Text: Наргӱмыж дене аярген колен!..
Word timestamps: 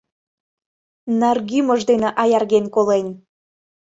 Наргӱмыж 1.19 1.81
дене 1.89 2.09
аярген 2.21 2.65
колен!.. 2.75 3.07